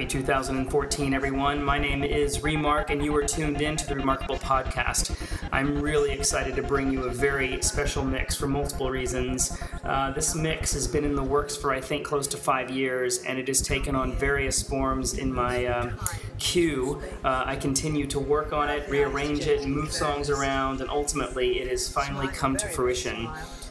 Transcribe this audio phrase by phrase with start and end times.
[0.00, 1.62] Happy 2014, everyone.
[1.62, 5.14] My name is Remark, and you are tuned in to the Remarkable Podcast.
[5.52, 9.58] I'm really excited to bring you a very special mix for multiple reasons.
[9.84, 13.24] Uh, this mix has been in the works for, I think, close to five years,
[13.24, 15.98] and it has taken on various forms in my um,
[16.38, 17.02] queue.
[17.22, 21.68] Uh, I continue to work on it, rearrange it, move songs around, and ultimately it
[21.68, 23.28] has finally come to fruition.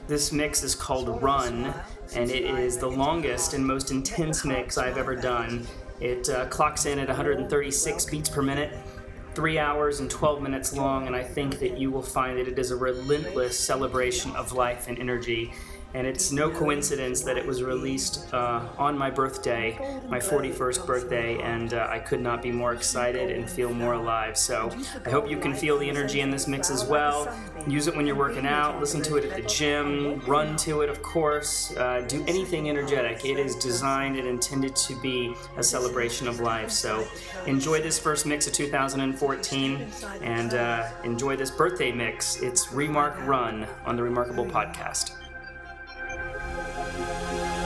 [0.08, 1.74] This mix is called Run,
[2.14, 5.66] and it is the longest and most intense mix I've ever done.
[6.00, 8.74] It uh, clocks in at 136 beats per minute,
[9.34, 12.58] three hours and 12 minutes long, and I think that you will find that it
[12.58, 15.54] is a relentless celebration of life and energy.
[15.96, 21.42] And it's no coincidence that it was released uh, on my birthday, my 41st birthday,
[21.42, 24.38] and uh, I could not be more excited and feel more alive.
[24.38, 24.72] So
[25.04, 27.36] I hope you can feel the energy in this mix as well.
[27.68, 30.90] Use it when you're working out, listen to it at the gym, run to it,
[30.90, 31.76] of course.
[31.76, 33.26] Uh, do anything energetic.
[33.26, 36.70] It is designed and intended to be a celebration of life.
[36.70, 37.08] So
[37.48, 39.88] enjoy this first mix of 2014
[40.22, 42.42] and uh, enjoy this birthday mix.
[42.44, 45.19] It's Remark Run on the Remarkable Podcast
[47.00, 47.59] thank you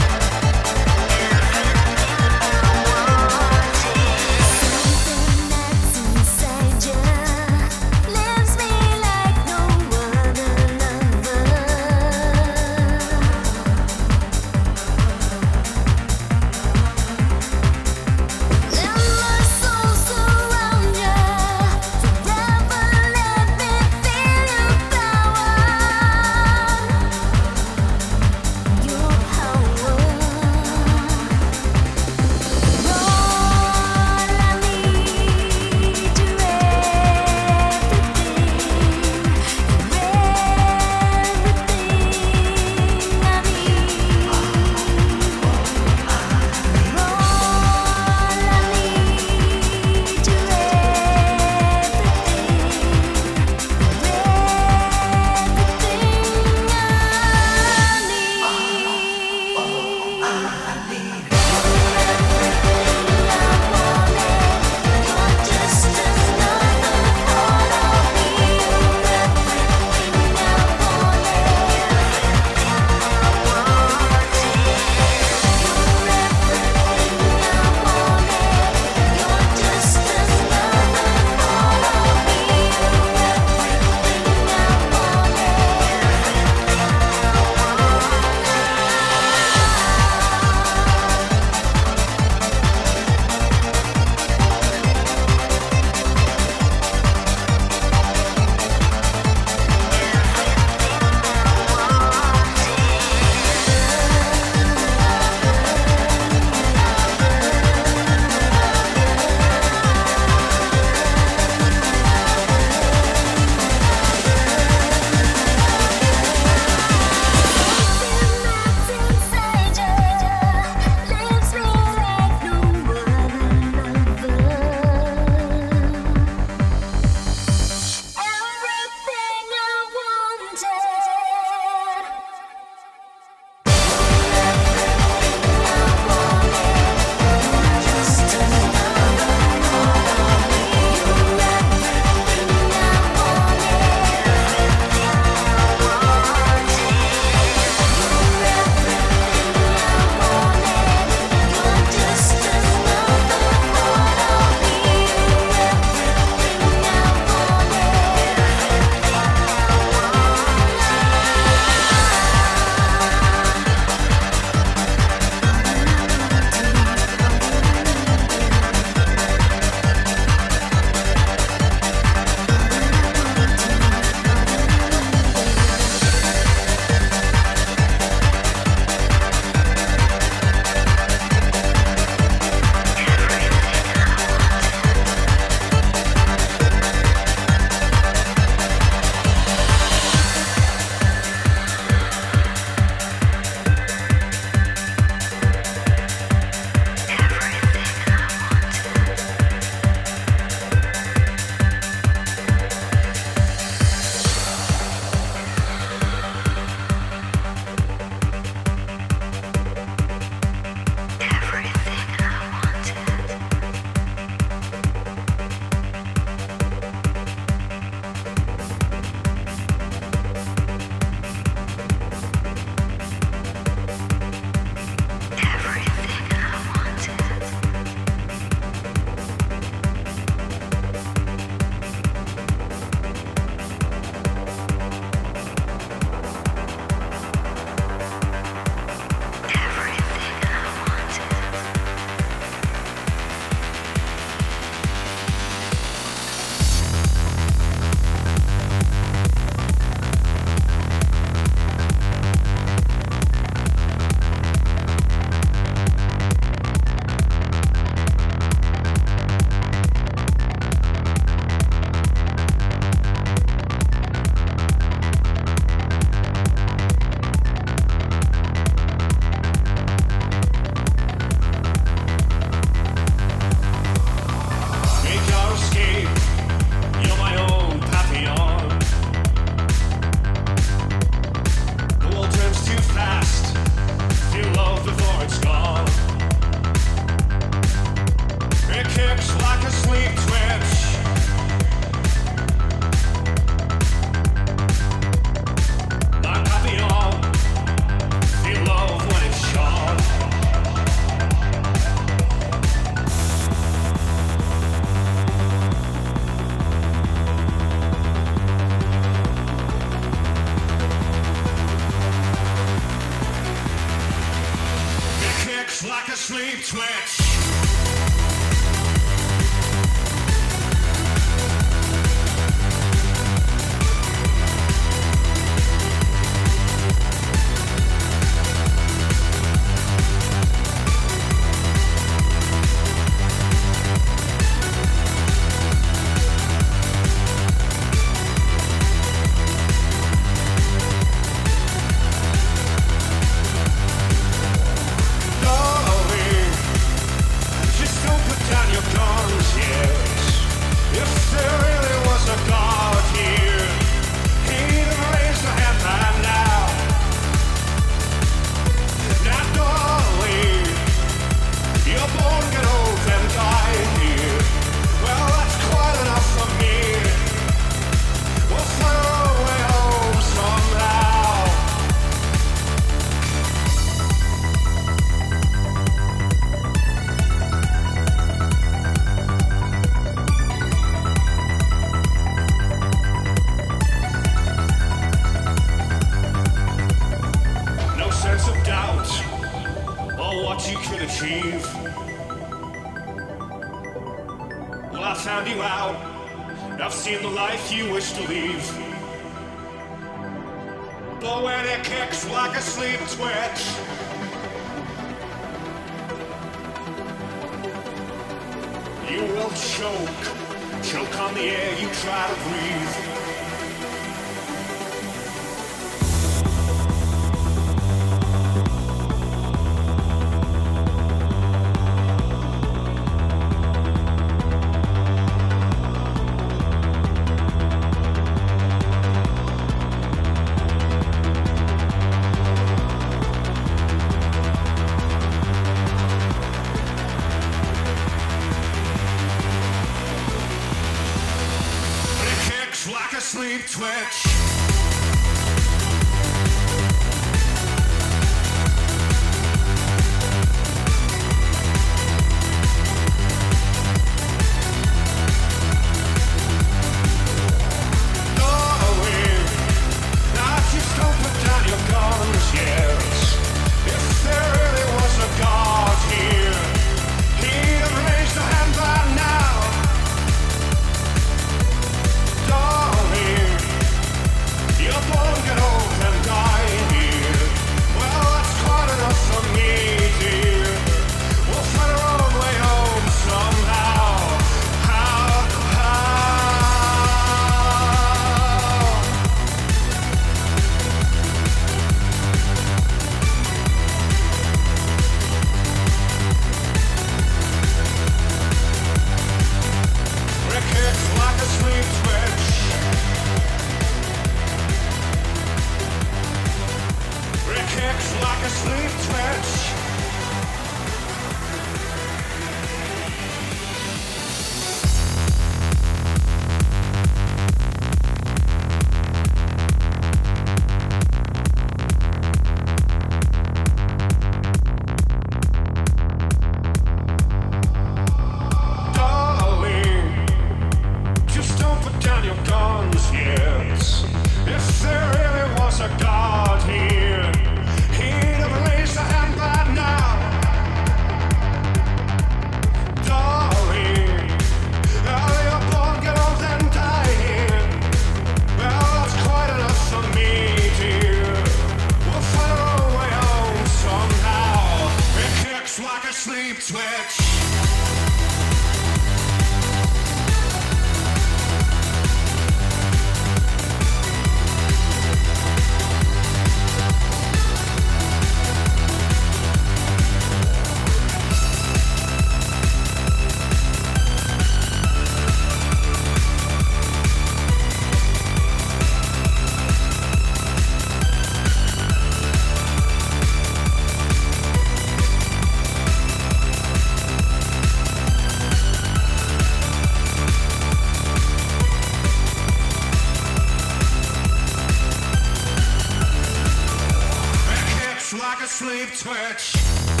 [598.31, 600.00] like a sleep twitch.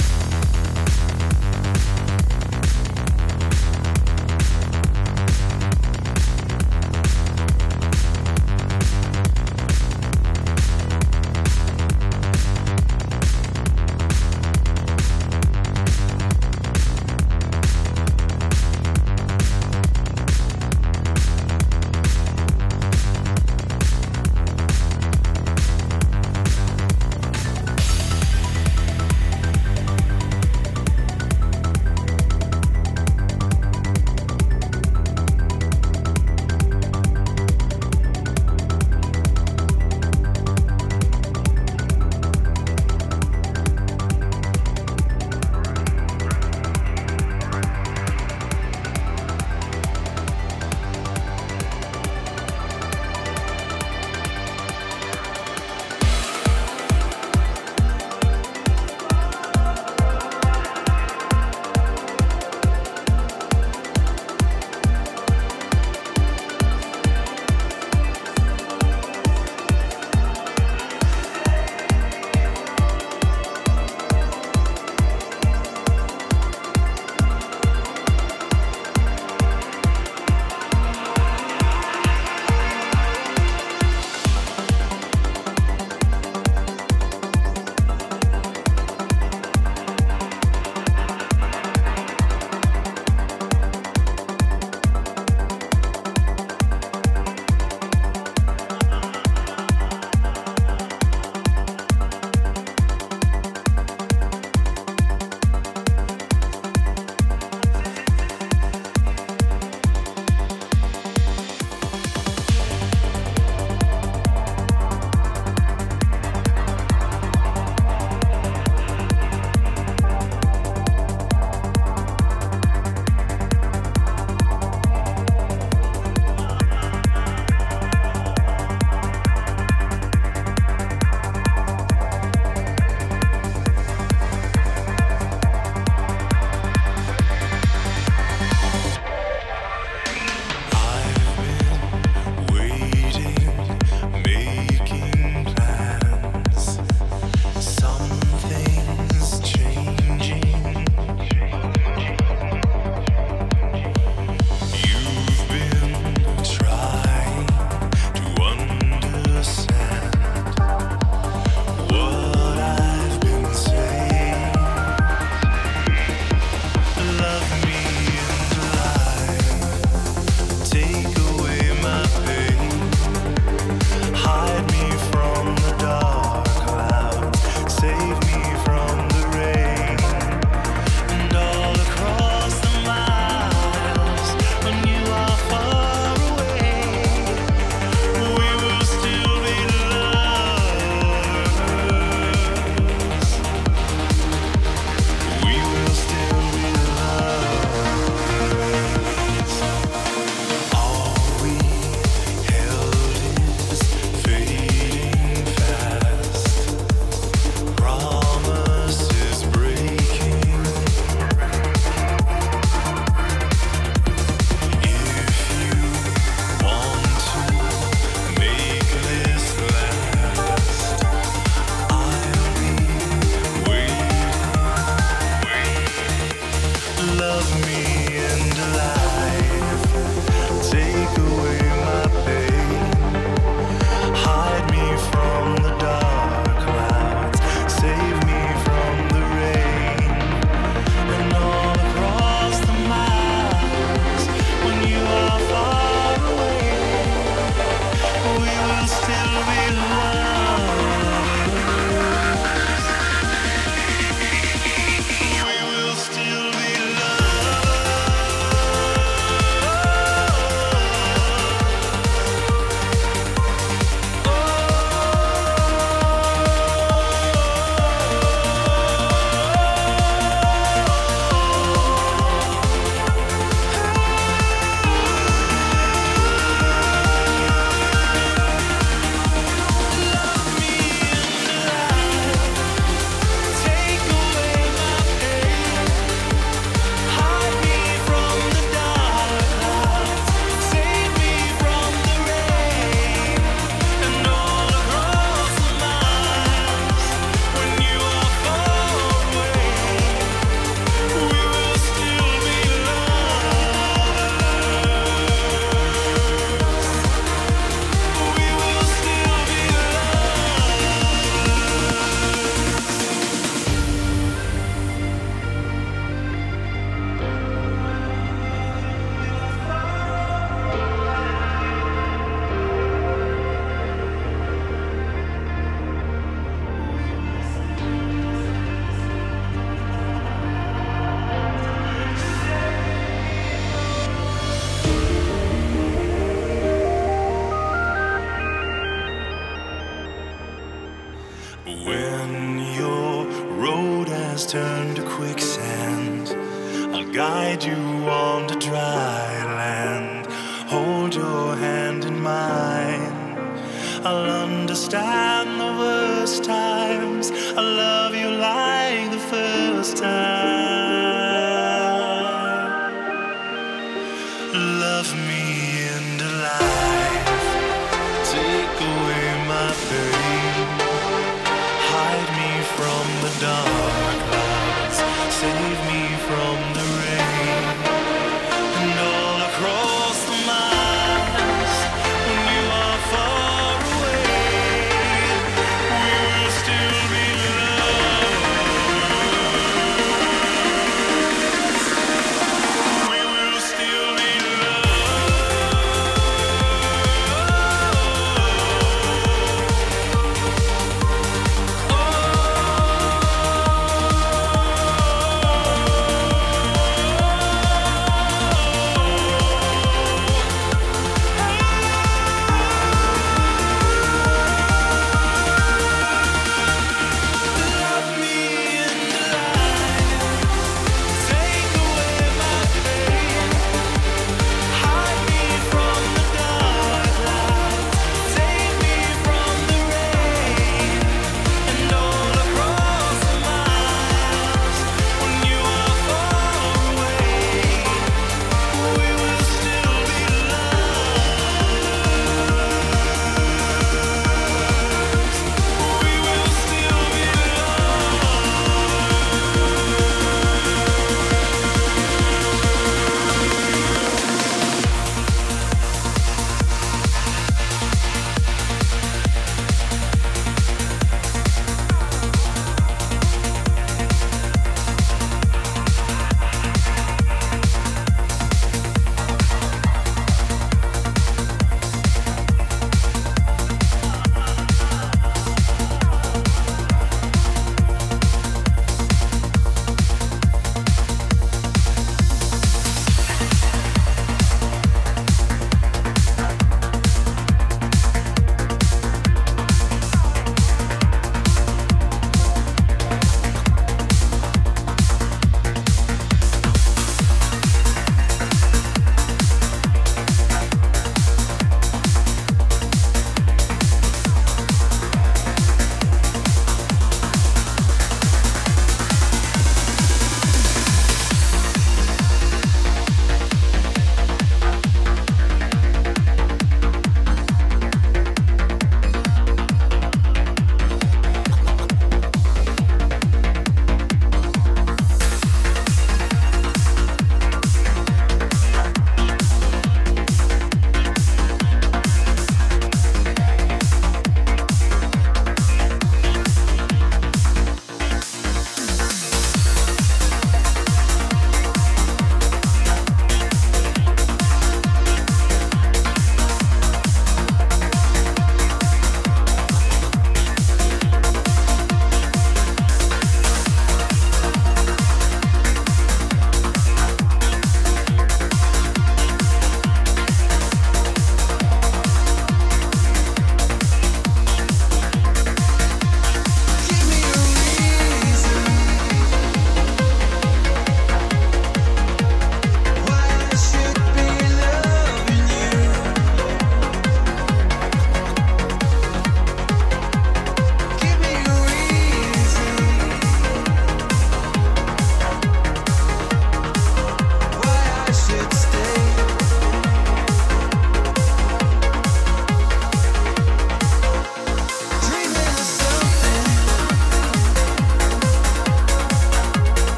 [359.81, 360.50] First time.